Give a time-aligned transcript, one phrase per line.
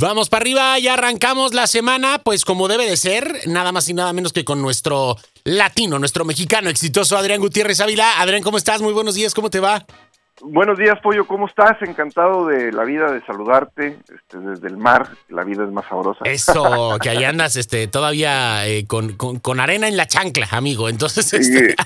[0.00, 3.94] Vamos para arriba, ya arrancamos la semana, pues como debe de ser, nada más y
[3.94, 8.20] nada menos que con nuestro latino, nuestro mexicano exitoso Adrián Gutiérrez Ávila.
[8.20, 8.82] Adrián, ¿cómo estás?
[8.82, 9.84] Muy buenos días, ¿cómo te va?
[10.42, 11.80] Buenos días, Pollo, ¿cómo estás?
[11.82, 16.24] Encantado de la vida, de saludarte este, desde el mar, la vida es más sabrosa.
[16.24, 20.88] Eso, que ahí andas este, todavía eh, con, con, arena en la chancla, amigo.
[20.88, 21.76] Entonces, este...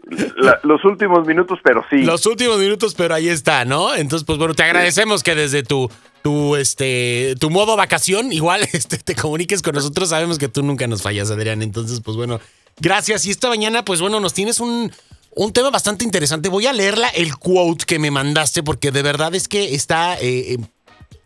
[0.64, 2.02] los últimos minutos, pero sí.
[2.02, 3.94] Los últimos minutos, pero ahí está, ¿no?
[3.94, 5.88] Entonces, pues bueno, te agradecemos que desde tu,
[6.24, 10.08] tu, este, tu modo vacación, igual este, te comuniques con nosotros.
[10.08, 11.60] Sabemos que tú nunca nos fallas, Adrián.
[11.60, 12.40] Entonces, pues bueno,
[12.80, 13.26] gracias.
[13.26, 14.90] Y esta mañana, pues bueno, nos tienes un
[15.36, 16.48] un tema bastante interesante.
[16.48, 20.54] Voy a leerla el quote que me mandaste porque de verdad es que está eh,
[20.54, 20.58] eh,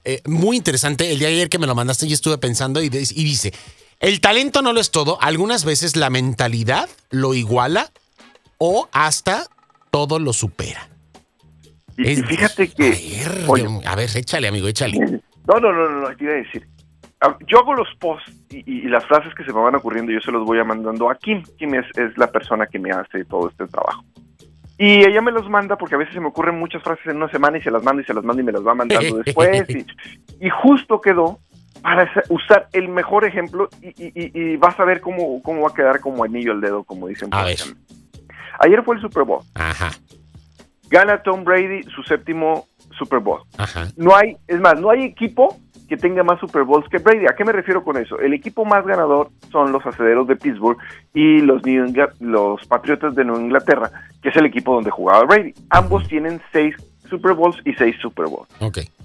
[0.04, 1.12] eh, muy interesante.
[1.12, 3.52] El día de ayer que me lo mandaste yo estuve pensando y, y dice,
[4.00, 5.20] el talento no lo es todo.
[5.20, 7.92] Algunas veces la mentalidad lo iguala
[8.56, 9.46] o hasta
[9.90, 10.88] todo lo supera.
[11.98, 13.24] Y, fíjate que...
[13.84, 15.20] A ver, échale, amigo, échale.
[15.48, 16.64] No, no, no, no, te iba a decir.
[17.20, 20.30] Ah, yo hago los posts y, las frases que se me van ocurriendo, yo se
[20.30, 21.42] los voy a mandando a Kim.
[21.58, 24.04] Kim es, la persona que me hace todo este trabajo.
[24.78, 27.28] Y ella me los manda porque a veces se me ocurren muchas frases en una
[27.30, 29.66] semana y se las manda y se las manda y me las va mandando después.
[30.40, 31.40] Y, justo quedó
[31.82, 36.22] para usar el mejor ejemplo y, vas a ver cómo, cómo va a quedar como
[36.22, 37.30] anillo al dedo, como dicen.
[37.32, 37.58] A ver.
[38.60, 39.42] Ayer fue el Super Bowl.
[39.54, 39.90] Ajá.
[40.90, 42.66] Gana Tom Brady su séptimo
[42.98, 43.42] Super Bowl.
[43.58, 43.86] Ajá.
[43.96, 45.56] No hay, es más, no hay equipo
[45.88, 47.26] que tenga más Super Bowls que Brady.
[47.26, 48.18] ¿A qué me refiero con eso?
[48.18, 50.76] El equipo más ganador son los acederos de Pittsburgh
[51.14, 51.62] y los,
[52.20, 53.90] los Patriotas de Nueva Inglaterra,
[54.22, 55.54] que es el equipo donde jugaba Brady.
[55.70, 56.76] Ambos tienen seis
[57.08, 58.48] Super Bowls y seis Super Bowls.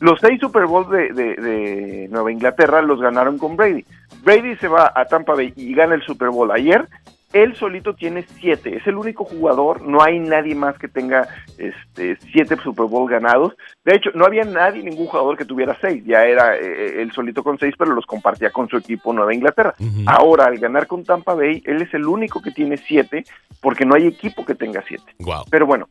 [0.01, 3.85] Los seis Super Bowls de, de, Nueva Inglaterra los ganaron con Brady.
[4.23, 6.87] Brady se va a Tampa Bay y gana el Super Bowl ayer
[7.33, 12.15] él solito tiene siete, es el único jugador, no hay nadie más que tenga este,
[12.31, 13.53] siete Super Bowl ganados.
[13.83, 17.43] De hecho, no había nadie, ningún jugador que tuviera seis, ya era eh, él solito
[17.43, 19.73] con seis, pero los compartía con su equipo Nueva Inglaterra.
[20.05, 23.25] Ahora, al ganar con Tampa Bay, él es el único que tiene siete,
[23.61, 25.16] porque no hay equipo que tenga siete.
[25.49, 25.89] Pero bueno,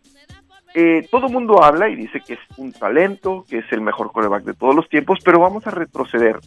[0.75, 4.13] eh, todo el mundo habla y dice que es un talento, que es el mejor
[4.13, 6.39] coreback de todos los tiempos, pero vamos a retroceder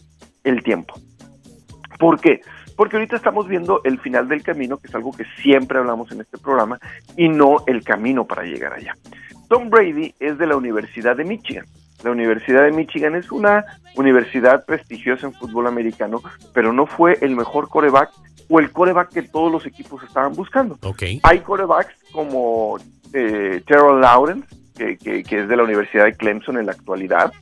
[0.42, 0.94] el tiempo.
[1.98, 2.40] ¿Por qué?
[2.40, 2.40] porque
[2.76, 6.38] ahorita estamos viendo el final del camino, que es algo que siempre hablamos en este
[6.38, 6.78] programa,
[7.16, 8.94] y no el camino para llegar allá.
[9.48, 11.66] Tom Brady es de la Universidad de Michigan.
[12.04, 13.64] La Universidad de Michigan es una
[13.96, 16.20] universidad prestigiosa en fútbol americano,
[16.52, 18.10] pero no fue el mejor coreback
[18.48, 20.78] o el coreback que todos los equipos estaban buscando.
[21.22, 22.78] Hay corebacks como
[23.12, 27.32] eh, Terrell Lawrence, que, que, es de la Universidad de Clemson en la actualidad,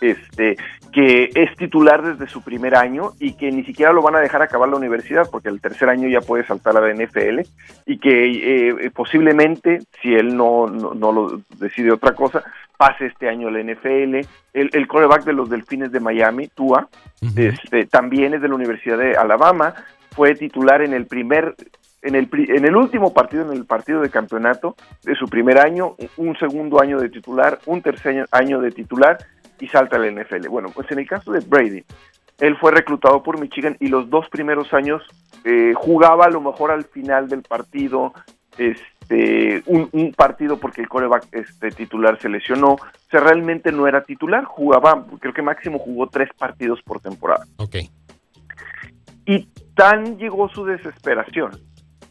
[0.00, 0.56] este,
[0.92, 4.42] que es titular desde su primer año y que ni siquiera lo van a dejar
[4.42, 7.40] acabar la universidad porque el tercer añño ya puede saltar a la NFL
[7.86, 12.42] y que eh, posiblemente, si él no, no, lo decide otra cosa,
[12.76, 14.26] pase este año la NFL.
[14.52, 16.88] El, el coreback de los Delfines de Miami, Tua,
[17.36, 19.74] este, también es de la Universidad de Alabama,
[20.10, 21.54] fue titular en el primer
[22.02, 24.74] en el, en el último partido, en el partido de campeonato
[25.04, 29.18] de su primer año, un segundo año de titular, un tercer año de titular
[29.60, 30.48] y salta al NFL.
[30.48, 31.84] Bueno, pues en el caso de Brady,
[32.38, 35.02] él fue reclutado por Michigan y los dos primeros años
[35.44, 38.12] eh, jugaba a lo mejor al final del partido,
[38.58, 42.72] este, un, partido porque el coreback este, titular se lesionó.
[42.72, 47.46] O sea, realmente no era titular, jugaba, creo que máximo jugó tres partidos por temporada.
[47.56, 47.76] Ok.
[49.26, 51.52] Y tan llegó su desesperación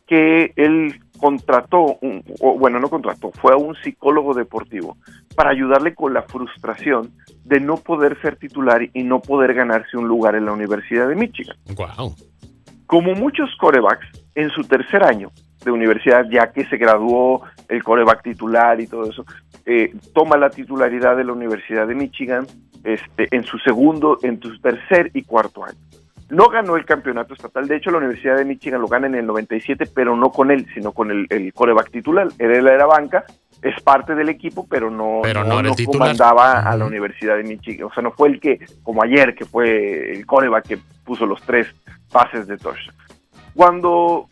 [0.06, 4.98] que él contrató, un, o, bueno, no contrató, fue a un psicólogo deportivo
[5.40, 7.14] para ayudarle con la frustración
[7.46, 11.16] de no poder ser titular y no poder ganarse un lugar en la Universidad de
[11.16, 11.56] Michigan.
[11.78, 12.14] Wow.
[12.88, 14.06] Como muchos corebacks,
[14.36, 15.32] en su tercer año
[15.64, 19.24] de universidad, ya que se graduó el coreback titular y todo eso,
[19.66, 22.46] eh, toma la titularidad de la Universidad de Michigan
[22.84, 25.80] este, en su segundo, en su tercer y cuarto año.
[26.30, 29.26] No ganó el campeonato estatal, de hecho la Universidad de Michigan lo gana en el
[29.26, 32.28] 97, pero no con él, sino con el, el coreback titular.
[32.40, 33.24] Él era banca,
[33.62, 37.88] es parte del equipo, pero no, no, comandaba a la Universidad de Michigan.
[37.88, 41.42] O sea, no fue el que, como ayer, que fue el coreback que puso los
[41.42, 41.68] tres
[42.12, 42.96] pases de touchdown.
[43.54, 44.28] Cuando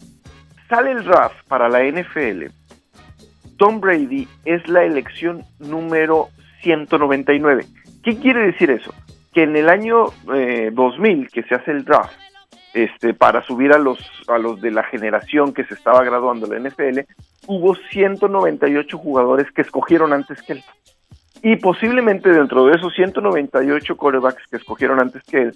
[0.69, 2.45] sale el draft para la NFL,
[3.57, 6.29] Tom Brady es la elección número
[6.61, 7.65] 199.
[8.03, 8.93] ¿Qué quiere decir eso?
[9.37, 10.05] que en el año
[10.71, 12.11] 2000 eh, que se hace el draft
[12.73, 16.59] este, para subir a los, a los de la generación que se estaba graduando la
[16.59, 16.99] NFL,
[17.47, 20.63] hubo 198 jugadores que escogieron antes que él.
[21.41, 25.53] Y posiblemente dentro de esos 198 corebacks que escogieron antes que él,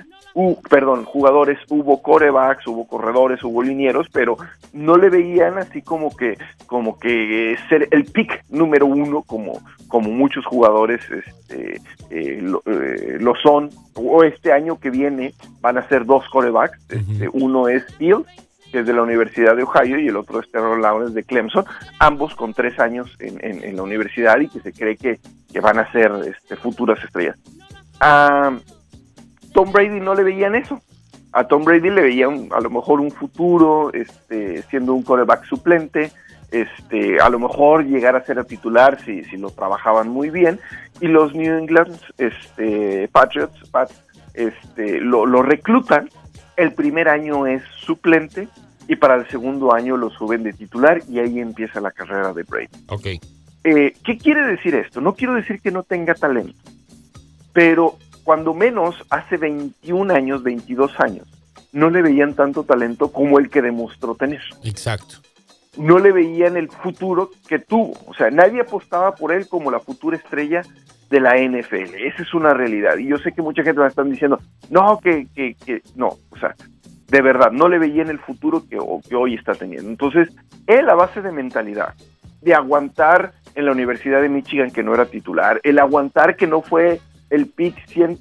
[0.69, 4.37] perdón, jugadores, hubo corebacks, hubo corredores, hubo linieros, pero
[4.73, 6.37] no le veían así como que,
[6.67, 11.75] como que ser el pick número uno, como, como muchos jugadores este,
[12.09, 13.69] eh, eh, lo, son.
[13.95, 18.27] O este año que viene van a ser dos corebacks, este, uno es Fields
[18.71, 21.65] que es de la Universidad de Ohio, y el otro es Terrell Lawrence de Clemson,
[21.99, 25.19] ambos con tres años en, la universidad y que se cree que,
[25.59, 27.37] van a ser este, futuras estrellas.
[27.99, 28.57] A
[29.53, 30.81] Tom Brady no le veían eso.
[31.33, 36.11] A Tom Brady le veían a lo mejor un futuro este, siendo un coreback suplente,
[36.51, 40.59] este, a lo mejor llegar a ser a titular si, si lo trabajaban muy bien.
[40.99, 43.61] Y los New England este, Patriots
[44.33, 46.09] este, lo, lo reclutan
[46.61, 48.47] el primer año es suplente
[48.87, 52.43] y para el segundo año lo suben de titular y ahí empieza la carrera de
[52.43, 52.67] Brady.
[52.87, 53.07] Ok.
[53.63, 55.01] Eh, ¿Qué quiere decir esto?
[55.01, 56.59] No quiero decir que no tenga talento,
[57.53, 61.27] pero cuando menos hace 21 años, 22 años,
[61.71, 64.41] no le veían tanto talento como el que demostró tener.
[64.63, 65.15] Exacto.
[65.77, 67.93] No le veían el futuro que tuvo.
[68.07, 70.63] O sea, nadie apostaba por él como la futura estrella
[71.11, 71.93] de la NFL.
[71.95, 72.97] Esa es una realidad.
[72.97, 76.37] Y yo sé que mucha gente me está diciendo, no, que, que, que, no, o
[76.39, 76.55] sea,
[77.09, 79.89] de verdad, no le veía en el futuro que, que hoy está teniendo.
[79.89, 80.29] Entonces,
[80.65, 81.93] él a base de mentalidad,
[82.41, 86.61] de aguantar en la Universidad de Michigan que no era titular, el aguantar que no
[86.61, 88.17] fue el pick 100,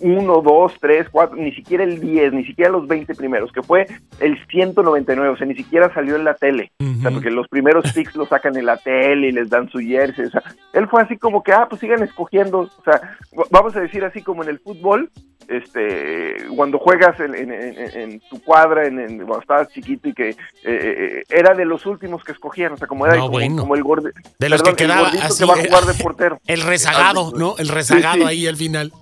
[0.00, 3.86] 1, 2, 3, 4, ni siquiera el 10, ni siquiera los 20 primeros, que fue
[4.20, 7.92] el 199, o sea, ni siquiera salió en la tele, o sea, porque los primeros
[7.92, 10.42] picks los sacan en la tele y les dan su jersey, o sea,
[10.72, 13.16] él fue así como que, ah, pues sigan escogiendo, o sea,
[13.50, 15.10] vamos a decir así como en el fútbol,
[15.48, 21.54] este, cuando juegas en, tu cuadra, en, cuando estabas chiquito y que eh, eh, era
[21.54, 24.74] de los últimos que escogían, o sea, como era como, el gordo, de los que
[24.74, 26.40] quedaba así, que va a jugar de portero.
[26.46, 27.56] El rezagado, ¿no?
[27.58, 28.92] El rezagado ahí al final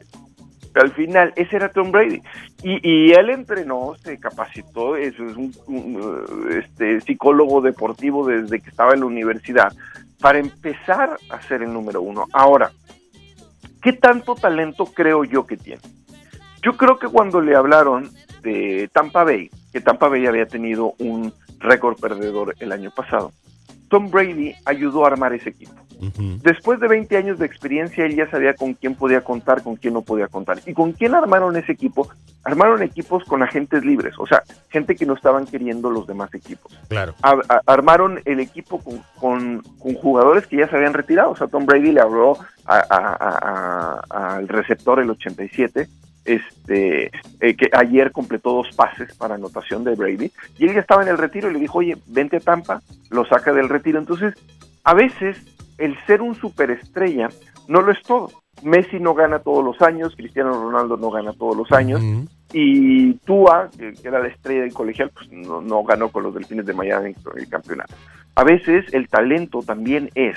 [0.80, 2.22] al final ese era Tom Brady.
[2.62, 5.52] Y, él entrenó, se capacitó, es, un,
[6.50, 9.72] este, psicólogo deportivo desde que estaba en la universidad,
[10.20, 12.26] para empezar a ser el número uno.
[12.32, 12.70] Ahora,
[13.82, 15.82] ¿qué tanto talento creo yo que tiene?
[16.62, 18.08] Yo creo que cuando le hablaron
[18.42, 23.32] de Tampa Bay, que Tampa Bay había tenido un récord perdedor el año pasado,
[23.88, 25.74] Tom Brady ayudó a armar ese equipo.
[26.42, 29.94] Después de 20 años de experiencia, él ya sabía con quién podía contar, con quién
[29.94, 30.58] no podía contar.
[30.66, 32.08] ¿Y con quién armaron ese equipo?
[32.42, 36.76] Armaron equipos con agentes libres, o sea, gente que no estaban queriendo los demás equipos.
[36.88, 37.14] Claro.
[37.66, 38.82] armaron el equipo
[39.18, 41.30] con, jugadores que ya se habían retirado.
[41.30, 45.88] O sea, Tom Brady le habló al receptor el 87
[46.24, 47.10] este,
[47.40, 51.08] eh, que ayer completó dos pases para anotación de Brady, y él ya estaba en
[51.08, 53.98] el retiro y le dijo, oye, vente a Tampa, lo saca del retiro.
[53.98, 54.34] Entonces,
[54.84, 55.36] a veces
[55.78, 57.28] el ser un superestrella
[57.68, 58.30] no lo es todo.
[58.62, 62.00] Messi no gana todos los años, Cristiano Ronaldo no gana todos los años,
[62.52, 66.74] y Tua, que, era la estrella del colegial, pues no, ganó con los Delfines de
[66.74, 67.94] Miami en el campeonato.
[68.34, 70.36] A veces el talento también es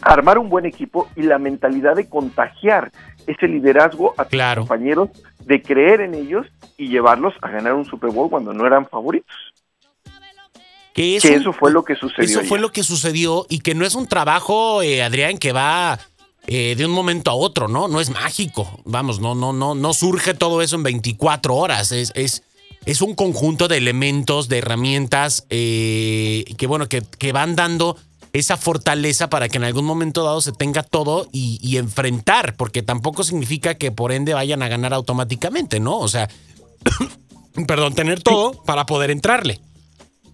[0.00, 2.90] armar un buen equipo y la mentalidad de contagiar
[3.26, 5.10] ese liderazgo a tus compañeros,
[5.44, 6.46] de creer en ellos
[6.76, 9.53] y llevarlos a ganar un Super Bowl cuando no eran favoritos.
[10.94, 12.24] Que eso, fue lo que sucedió.
[12.24, 15.98] Eso fue lo que sucedió y que no es un trabajo, eh, Adrián, que va
[16.46, 17.88] eh, de un momento a otro, ¿no?
[17.88, 18.80] No es mágico.
[18.84, 21.90] Vamos, no, no, no, no surge todo eso en 24 horas.
[21.90, 22.44] Es, es,
[22.86, 27.96] es un conjunto de elementos, de herramientas eh, que, bueno, que, que van dando
[28.32, 32.82] esa fortaleza para que en algún momento dado se tenga todo y, y, enfrentar, porque
[32.82, 35.98] tampoco significa que por ende vayan a ganar automáticamente, ¿no?
[35.98, 36.28] O sea,
[37.66, 39.60] perdón, tener todo para poder entrarle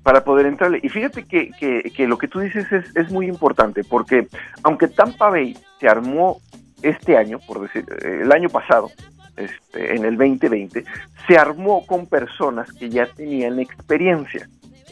[0.03, 0.81] para poder entrarle.
[0.83, 1.51] Y fíjate que,
[1.95, 4.29] que, lo que tú dices es, es, muy importante, porque
[4.63, 6.41] aunque Tampa Bay se armó
[6.83, 8.91] este año, por decir, eh, el año pasado,
[9.37, 10.85] este, en el 2020,
[11.27, 14.49] se armó con personas que ya tenían experiencia.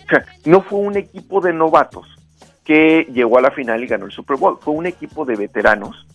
[0.06, 2.06] O sea, no fue un equipo de novatos
[2.64, 6.07] que llegó a la final y ganó el Super Bowl, fue un equipo de veteranos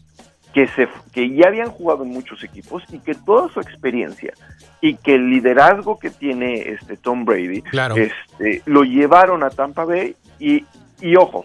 [0.53, 4.33] que, se, que ya habían jugado en muchos equipos y que toda su experiencia
[4.81, 7.63] y que el liderazgo que tiene este Tom Brady
[7.95, 10.65] este, lo llevaron a Tampa Bay y,
[11.01, 11.43] y ojo,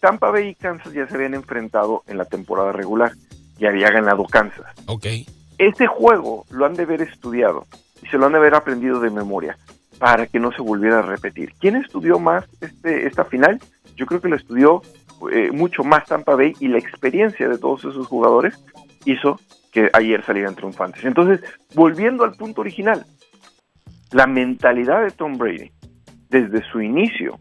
[0.00, 3.12] Tampa Bay y Kansas ya se habían enfrentado en la temporada regular
[3.58, 4.66] y había ganado Kansas.
[4.86, 5.06] Ok.
[5.56, 7.66] Este juego lo han de haber estudiado
[8.02, 9.56] y se lo han de haber aprendido de memoria
[9.98, 11.54] para que no se volviera a repetir.
[11.58, 13.60] ¿Quién estudió más este, esta final?
[13.96, 14.82] Yo creo que lo estudió
[15.30, 18.62] eh, mucho más Tampa Bay y la experiencia de todos esos jugadores
[19.04, 19.38] hizo
[19.72, 21.04] que ayer salieran triunfantes.
[21.04, 21.40] Entonces,
[21.74, 23.04] volviendo al punto original,
[24.12, 25.72] la mentalidad de Tom Brady
[26.28, 27.38] desde su inicio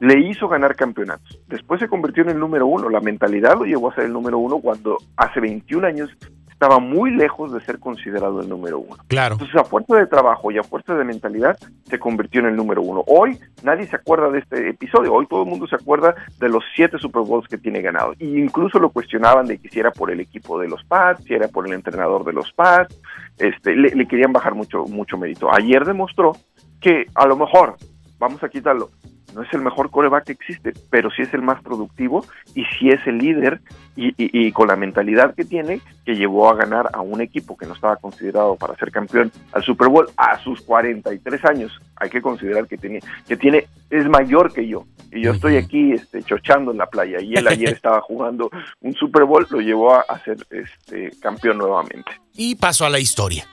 [0.00, 1.40] le hizo ganar campeonatos.
[1.46, 2.88] Después se convirtió en el número uno.
[2.88, 6.10] La mentalidad lo llevó a ser el número uno cuando hace 21 años
[6.54, 8.96] estaba muy lejos de ser considerado el número uno.
[9.08, 9.34] Claro.
[9.34, 12.80] Entonces, a fuerza de trabajo y a fuerza de mentalidad, se convirtió en el número
[12.80, 13.02] uno.
[13.06, 15.12] Hoy nadie se acuerda de este episodio.
[15.12, 18.14] Hoy todo el mundo se acuerda de los siete Super Bowls que tiene ganado.
[18.18, 21.34] Y incluso lo cuestionaban de que si era por el equipo de los Pats, si
[21.34, 22.98] era por el entrenador de los Pats.
[23.36, 25.52] Este, le, le querían bajar mucho, mucho mérito.
[25.52, 26.36] Ayer demostró
[26.80, 27.76] que a lo mejor,
[28.18, 28.90] vamos a quitarlo,
[29.34, 32.24] no es el mejor coreback que existe, pero sí es el más productivo
[32.54, 33.60] y sí es el líder
[33.96, 37.56] y, y, y, con la mentalidad que tiene que llevó a ganar a un equipo
[37.56, 41.80] que no estaba considerado para ser campeón al Super Bowl a sus 43 años.
[41.96, 45.92] Hay que considerar que tiene, que tiene es mayor que yo y yo estoy aquí
[45.92, 48.50] este, chochando en la playa y él ayer estaba jugando
[48.80, 52.10] un Super Bowl, lo llevó a, a ser este, campeón nuevamente.
[52.34, 53.46] Y pasó a la historia.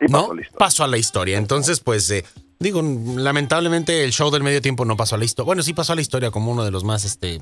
[0.00, 0.22] Y ¿no?
[0.22, 0.58] pasó la historia.
[0.58, 1.38] Pasó a la historia.
[1.38, 2.24] Entonces, pues, eh,
[2.58, 5.46] digo, lamentablemente el show del medio tiempo no pasó a la historia.
[5.46, 7.40] Bueno, sí pasó a la historia como uno de los más, este,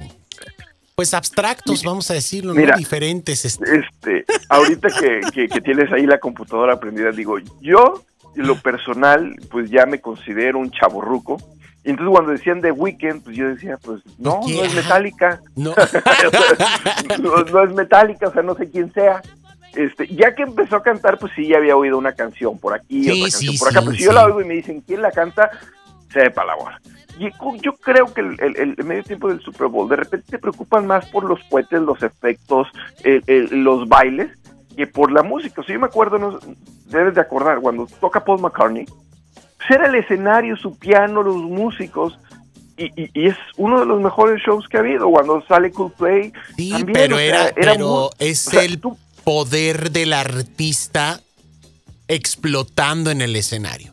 [0.94, 2.76] pues abstractos, vamos a decirlo, ¿no?
[2.76, 3.44] Diferentes.
[3.44, 3.80] Este.
[3.80, 8.02] Este, ahorita que, que, que tienes ahí la computadora prendida, digo, yo,
[8.34, 11.36] lo personal, pues ya me considero un chaborruco.
[11.84, 15.40] Y entonces cuando decían The Weeknd, pues yo decía, pues no, no es metálica.
[15.54, 15.72] No.
[17.22, 19.22] no, no es metálica, o sea, no sé quién sea.
[19.76, 23.04] Este, ya que empezó a cantar, pues sí, ya había oído una canción por aquí,
[23.04, 24.80] Sí, otra canción sí, por acá, sí, pero si yo la oigo y me dicen
[24.80, 25.50] quién la canta,
[26.12, 26.80] sepa la bola.
[27.18, 27.30] Y
[27.62, 30.86] yo creo que el, el- el medio tiempo del Super Bowl, de repente te preocupan
[30.86, 32.68] más por los cohetes, los efectos,
[33.04, 33.22] el-
[33.64, 34.30] los bailes,
[34.76, 35.60] que por la música.
[35.60, 36.38] O sea, yo me acuerdo, no,
[36.86, 42.18] debes de acordar, cuando toca Paul McCartney, pues era el escenario, su piano, los músicos,
[42.76, 45.08] y, y- y es uno de los mejores shows que ha habido.
[45.08, 48.62] Cuando sale Coldplay, Sí, también, pero o sea, era, era pero muy- es o sea,
[48.62, 51.20] el tú- poder del artista
[52.06, 53.92] explotando en el escenario.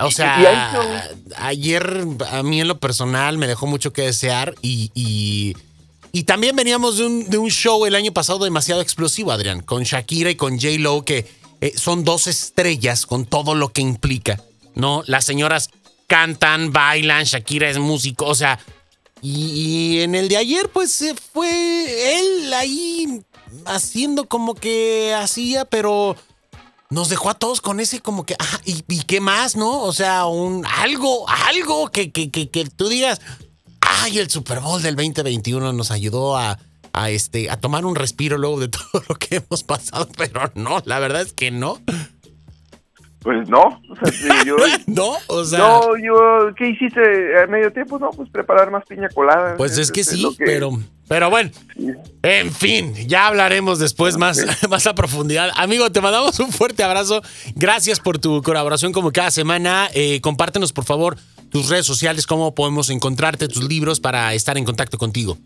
[0.00, 5.56] O sea, ayer a mí en lo personal me dejó mucho que desear y, y,
[6.10, 9.84] y también veníamos de un, de un show el año pasado demasiado explosivo, Adrián, con
[9.84, 10.78] Shakira y con J.
[10.80, 14.42] Lo, que eh, son dos estrellas con todo lo que implica,
[14.74, 15.04] ¿no?
[15.06, 15.70] Las señoras
[16.08, 18.58] cantan, bailan, Shakira es músico, o sea,
[19.22, 19.44] y,
[19.98, 23.22] y en el de ayer, pues eh, fue él ahí
[23.66, 26.16] haciendo como que hacía, pero
[26.90, 29.82] nos dejó a todos con ese como que, ¿y, y qué más, no?
[29.82, 33.20] O sea, un algo, algo que, que, que, que tú digas,
[33.80, 36.58] ay, el Super Bowl del 2021 nos ayudó a,
[36.92, 40.82] a, este, a tomar un respiro luego de todo lo que hemos pasado, pero no,
[40.84, 41.80] la verdad es que no.
[43.24, 43.80] Pues no.
[43.90, 45.58] O sea, sí, yo, No, o sea.
[45.58, 47.00] no, yo, ¿qué hiciste
[47.42, 47.98] a medio tiempo?
[47.98, 49.56] No, pues preparar más piña colada.
[49.56, 50.70] Pues es que sí, que- pero,
[51.08, 51.88] pero bueno, sí.
[52.22, 55.50] en fin, ya hablaremos después más, más a profundidad.
[55.56, 57.22] Amigo, te mandamos un fuerte abrazo.
[57.56, 59.88] Gracias por tu colaboración como cada semana.
[59.94, 61.16] Eh, compártenos, por favor,
[61.50, 65.36] tus redes sociales, cómo podemos encontrarte, tus libros para estar en contacto contigo.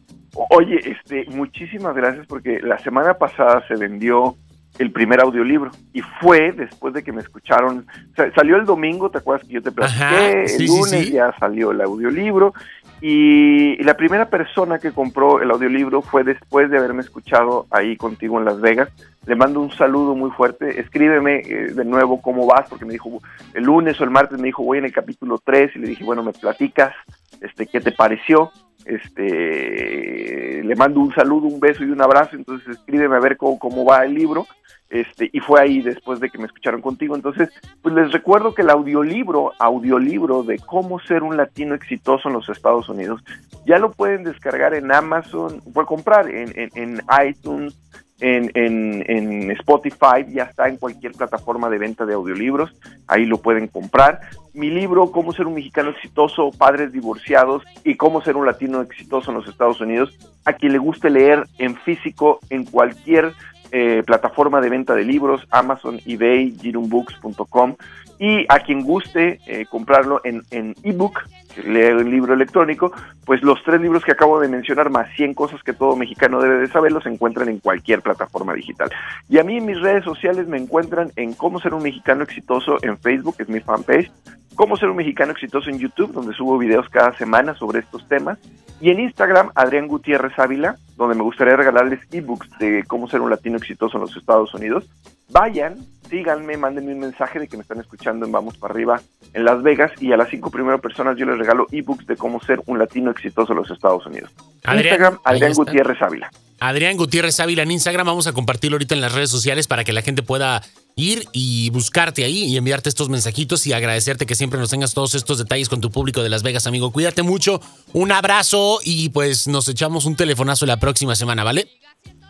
[0.51, 4.37] Oye, este, muchísimas gracias porque la semana pasada se vendió
[4.79, 9.11] el primer audiolibro y fue después de que me escucharon, o sea, salió el domingo,
[9.11, 10.05] ¿te acuerdas que yo te platiqué?
[10.05, 11.13] Ajá, sí, sí, el lunes sí.
[11.13, 12.55] ya salió el audiolibro
[13.01, 17.97] y, y la primera persona que compró el audiolibro fue después de haberme escuchado ahí
[17.97, 18.89] contigo en Las Vegas.
[19.27, 23.21] Le mando un saludo muy fuerte, escríbeme eh, de nuevo cómo vas, porque me dijo
[23.55, 26.05] el lunes o el martes me dijo voy en el capítulo 3 y le dije,
[26.05, 26.95] bueno, me platicas,
[27.41, 28.51] este, ¿qué te pareció?
[28.89, 33.59] Este le mando un saludo, un beso y un abrazo, entonces escríbeme a ver cómo,
[33.59, 34.47] cómo va el libro,
[34.91, 37.51] este, y fue ahí después de que me escucharon contigo, entonces,
[37.83, 42.49] pues les recuerdo que el audiolibro, audiolibro de cómo ser un latino exitoso en los
[42.49, 43.23] Estados Unidos,
[43.67, 47.77] ya lo pueden descargar en Amazon, pueden comprar en, en, en iTunes,
[48.21, 52.75] en, en, en Spotify, ya está en cualquier plataforma de venta de audiolibros,
[53.07, 54.21] ahí lo pueden comprar.
[54.55, 59.31] Mi libro, Cómo ser un mexicano exitoso, padres divorciados y cómo ser un latino exitoso
[59.31, 63.33] en los Estados Unidos, a quien le guste leer en físico en cualquier
[63.73, 67.77] eh, plataforma de venta de libros, Amazon, eBay, girumbooks.com
[68.19, 71.21] y a quien guste eh, comprarlo en, en ebook,
[71.65, 72.93] leer el libro electrónico,
[73.25, 76.59] pues los tres libros que acabo de mencionar, más 100 cosas que todo mexicano debe
[76.59, 78.91] de saber, los encuentran en cualquier plataforma digital.
[79.29, 82.79] Y a mí en mis redes sociales me encuentran en Cómo ser un mexicano exitoso
[82.83, 84.11] en Facebook, es mi fanpage,
[84.59, 88.41] Cómo ser un mexicano exitoso en YouTube, donde subo videos cada semana sobre estos temas,
[88.81, 93.31] y en Instagram, Adrián Gutiérrez Ávila, donde me gustaría regalarles ebooks de cómo ser un
[93.31, 94.91] latino exitoso en los Estados Unidos.
[95.31, 95.77] Vayan,
[96.11, 99.01] síganme, mándenme un mensaje de que me están escuchando en Vamos para Arriba
[99.33, 102.41] en Las Vegas y a las cinco primeras personas yo les regalo ebooks de cómo
[102.41, 104.35] ser un latino exitoso en los Estados Unidos.
[104.65, 105.53] Adrián, Instagram, Adrián.
[105.53, 106.33] Gutiérrez Ávila.
[106.61, 108.07] Adrián Gutiérrez Ávila en Instagram.
[108.07, 110.63] Vamos a compartirlo ahorita en las redes sociales para que la gente pueda
[110.97, 115.15] ir y buscarte ahí y enviarte estos mensajitos y agradecerte que siempre nos tengas todos
[115.15, 116.91] estos detalles con tu público de Las Vegas, amigo.
[116.91, 117.61] Cuídate mucho,
[117.93, 121.69] un abrazo y pues nos echamos un telefonazo la próxima semana, ¿vale?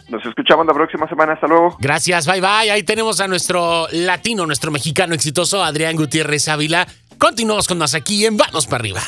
[0.08, 1.35] Nos escuchamos la próxima semana.
[1.35, 1.76] Hasta luego.
[1.80, 2.70] Gracias, bye bye.
[2.70, 6.87] Ahí tenemos a nuestro latino, nuestro mexicano exitoso, Adrián Gutiérrez Ávila.
[7.18, 9.02] Continuamos con más aquí en Vanos para arriba.